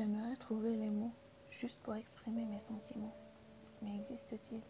J'aimerais 0.00 0.36
trouver 0.36 0.78
les 0.78 0.88
mots 0.88 1.12
juste 1.50 1.78
pour 1.82 1.94
exprimer 1.94 2.46
mes 2.46 2.58
sentiments. 2.58 3.14
Mais 3.82 3.94
existe-t-il 3.96 4.62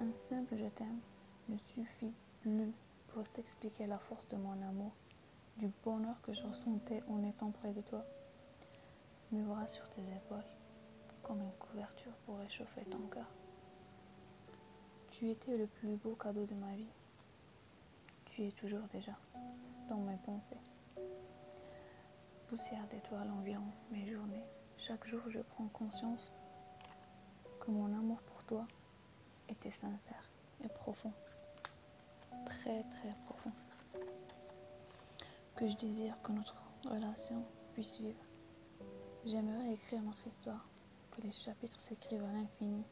Un 0.00 0.12
simple 0.28 0.54
je 0.54 0.66
t'aime? 0.66 1.00
Ne 1.48 1.56
suffit 1.56 2.12
plus 2.42 2.74
pour 3.06 3.26
t'expliquer 3.30 3.86
la 3.86 3.98
force 3.98 4.28
de 4.28 4.36
mon 4.36 4.52
amour, 4.68 4.92
du 5.56 5.70
bonheur 5.82 6.20
que 6.20 6.34
je 6.34 6.42
ressentais 6.42 7.02
en 7.08 7.22
étant 7.24 7.52
près 7.52 7.72
de 7.72 7.80
toi? 7.80 8.04
Me 9.32 9.42
bras 9.46 9.66
sur 9.66 9.88
tes 9.94 10.02
épaules, 10.02 10.44
comme 11.22 11.40
une 11.40 11.52
couverture 11.52 12.12
pour 12.26 12.36
réchauffer 12.36 12.84
ton 12.90 13.00
cœur. 13.10 13.30
Tu 15.12 15.30
étais 15.30 15.56
le 15.56 15.68
plus 15.68 15.96
beau 15.96 16.14
cadeau 16.16 16.44
de 16.44 16.54
ma 16.54 16.74
vie. 16.74 16.92
Tu 18.26 18.46
es 18.46 18.52
toujours 18.52 18.86
déjà 18.92 19.16
dans 19.88 19.96
mes 19.96 20.18
pensées. 20.26 20.60
Poussière 22.48 22.86
d'étoiles 22.90 23.30
environ 23.30 23.70
mes 23.90 24.10
journées. 24.10 24.42
Chaque 24.78 25.06
jour, 25.06 25.20
je 25.28 25.40
prends 25.40 25.68
conscience 25.68 26.32
que 27.60 27.70
mon 27.70 27.92
amour 27.92 28.22
pour 28.22 28.42
toi 28.44 28.66
était 29.50 29.72
sincère 29.72 30.30
et 30.64 30.68
profond. 30.68 31.12
Très, 32.46 32.82
très 32.84 33.12
profond. 33.26 33.52
Que 35.56 35.68
je 35.68 35.76
désire 35.76 36.16
que 36.22 36.32
notre 36.32 36.56
relation 36.86 37.44
puisse 37.74 37.98
vivre. 37.98 38.24
J'aimerais 39.26 39.74
écrire 39.74 40.00
notre 40.00 40.26
histoire, 40.26 40.66
que 41.10 41.20
les 41.20 41.32
chapitres 41.32 41.82
s'écrivent 41.82 42.24
à 42.24 42.32
l'infini 42.32 42.82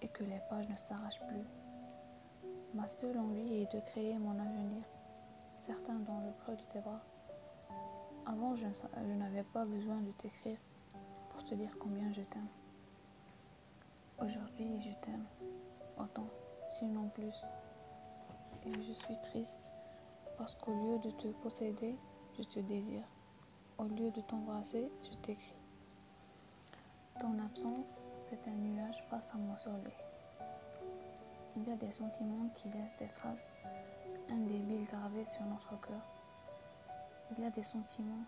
et 0.00 0.08
que 0.08 0.24
les 0.24 0.40
pages 0.48 0.68
ne 0.70 0.76
s'arrachent 0.76 1.20
plus. 1.28 1.44
Ma 2.72 2.88
seule 2.88 3.18
envie 3.18 3.64
est 3.64 3.72
de 3.74 3.80
créer 3.80 4.16
mon 4.16 4.38
avenir, 4.40 4.82
certain 5.66 5.98
dans 5.98 6.20
le 6.20 6.32
creux 6.42 6.56
de 6.56 6.72
tes 6.72 6.80
bras. 6.80 7.04
Avant, 8.26 8.54
je, 8.54 8.66
n'avais 9.14 9.42
pas 9.42 9.64
besoin 9.64 10.00
de 10.00 10.12
t'écrire 10.12 10.58
pour 11.30 11.42
te 11.44 11.54
dire 11.54 11.70
combien 11.78 12.12
je 12.12 12.22
t'aime. 12.22 12.48
Aujourd'hui, 14.18 14.80
je 14.82 14.90
t'aime 15.04 15.24
autant, 15.98 16.28
sinon 16.78 17.08
plus. 17.08 17.44
Et 18.66 18.72
je 18.82 18.92
suis 18.92 19.18
triste 19.22 19.56
parce 20.36 20.54
qu'au 20.54 20.72
lieu 20.72 20.98
de 20.98 21.10
te 21.12 21.28
posséder, 21.42 21.96
je 22.38 22.42
te 22.42 22.60
désire. 22.60 23.04
Au 23.78 23.84
lieu 23.84 24.10
de 24.10 24.20
t'embrasser, 24.20 24.90
je 25.02 25.16
t'écris. 25.18 25.54
Ton 27.18 27.38
absence, 27.38 27.86
c'est 28.28 28.48
un 28.48 28.54
nuage 28.54 29.02
face 29.08 29.28
à 29.32 29.38
mon 29.38 29.56
soleil. 29.56 29.96
Il 31.56 31.68
y 31.68 31.72
a 31.72 31.76
des 31.76 31.92
sentiments 31.92 32.48
qui 32.54 32.68
laissent 32.68 32.96
des 32.98 33.08
traces 33.08 33.46
indébiles 34.30 34.86
gravées 34.86 35.24
sur 35.24 35.42
notre 35.44 35.80
cœur. 35.80 36.02
Il 37.36 37.44
y 37.44 37.46
a 37.46 37.50
des 37.50 37.62
sentiments 37.62 38.24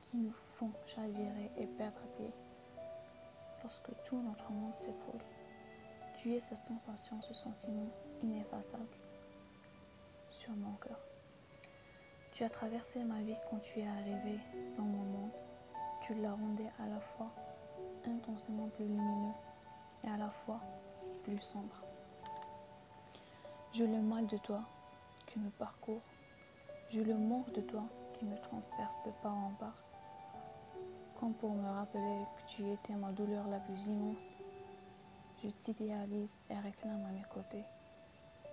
qui 0.00 0.16
nous 0.16 0.32
font 0.58 0.70
chavirer 0.86 1.50
et 1.58 1.66
perdre 1.66 2.00
pied. 2.16 2.32
Lorsque 3.62 3.90
tout 4.04 4.20
notre 4.20 4.50
monde 4.50 4.74
s'écroule, 4.78 5.20
tu 6.16 6.34
es 6.34 6.40
cette 6.40 6.62
sensation, 6.62 7.20
ce 7.22 7.34
sentiment 7.34 7.88
ineffaçable 8.22 8.96
sur 10.30 10.52
mon 10.52 10.72
cœur. 10.74 10.98
Tu 12.32 12.44
as 12.44 12.50
traversé 12.50 13.04
ma 13.04 13.20
vie 13.20 13.36
quand 13.50 13.58
tu 13.58 13.80
es 13.80 13.86
arrivé 13.86 14.38
dans 14.76 14.84
mon 14.84 15.04
monde. 15.04 15.30
Tu 16.06 16.14
la 16.14 16.32
rendais 16.32 16.70
à 16.82 16.86
la 16.88 17.00
fois 17.00 17.30
intensément 18.06 18.68
plus 18.68 18.86
lumineux 18.86 19.34
et 20.04 20.08
à 20.08 20.16
la 20.16 20.30
fois 20.30 20.60
plus 21.24 21.38
sombre. 21.38 21.82
J'ai 23.72 23.86
le 23.86 24.00
mal 24.00 24.26
de 24.26 24.38
toi 24.38 24.62
qui 25.26 25.38
me 25.38 25.50
parcourt. 25.50 26.02
J'ai 26.90 27.04
le 27.04 27.14
manque 27.14 27.52
de 27.52 27.60
toi 27.60 27.84
me 28.24 28.36
transperce 28.42 28.98
de 29.04 29.10
part 29.22 29.36
en 29.36 29.52
part. 29.58 29.82
Comme 31.18 31.34
pour 31.34 31.54
me 31.54 31.68
rappeler 31.68 32.24
que 32.36 32.52
tu 32.52 32.70
étais 32.70 32.94
ma 32.94 33.12
douleur 33.12 33.46
la 33.48 33.58
plus 33.60 33.86
immense, 33.86 34.34
je 35.42 35.48
t'idéalise 35.48 36.30
et 36.50 36.58
réclame 36.58 37.04
à 37.04 37.12
mes 37.12 37.24
côtés. 37.32 37.64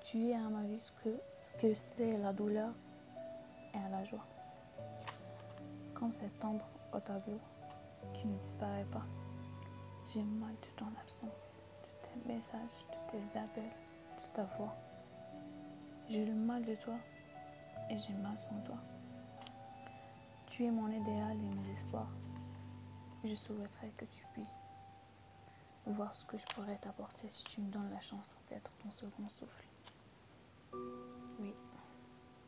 Tu 0.03 0.29
es 0.29 0.35
à 0.35 0.49
ma 0.49 0.63
vie 0.63 0.79
ce 0.79 0.91
que, 1.03 1.19
ce 1.41 1.53
que 1.61 1.73
c'est 1.73 2.17
la 2.17 2.33
douleur 2.33 2.71
et 3.73 3.77
à 3.77 3.89
la 3.89 4.03
joie. 4.05 4.25
Comme 5.93 6.11
cette 6.11 6.43
ombre 6.43 6.65
au 6.93 6.99
tableau 6.99 7.39
qui 8.13 8.27
ne 8.27 8.37
disparaît 8.37 8.87
pas. 8.91 9.05
J'ai 10.13 10.23
mal 10.23 10.53
de 10.61 10.67
ton 10.77 10.87
absence, 11.01 11.59
de 11.83 12.23
tes 12.23 12.33
messages, 12.33 12.85
de 12.91 13.11
tes 13.11 13.39
appels, 13.39 13.63
de 13.63 14.33
ta 14.33 14.43
voix. 14.57 14.75
J'ai 16.09 16.25
le 16.25 16.33
mal 16.33 16.65
de 16.65 16.75
toi 16.75 16.95
et 17.89 17.97
j'ai 17.99 18.13
mal 18.13 18.37
sans 18.41 18.59
toi. 18.65 18.77
Tu 20.59 20.65
es 20.65 20.71
mon 20.71 20.91
idéal 20.91 21.37
et 21.37 21.55
mes 21.55 21.71
espoirs. 21.71 22.11
Je 23.23 23.33
souhaiterais 23.33 23.93
que 23.95 24.03
tu 24.03 24.25
puisses 24.33 24.65
voir 25.85 26.13
ce 26.13 26.25
que 26.25 26.37
je 26.37 26.45
pourrais 26.47 26.75
t'apporter 26.79 27.29
si 27.29 27.45
tu 27.45 27.61
me 27.61 27.71
donnes 27.71 27.89
la 27.89 28.01
chance 28.01 28.35
d'être 28.49 28.69
ton 28.83 28.91
second 28.91 29.29
souffle. 29.29 29.65
Oui. 31.39 31.53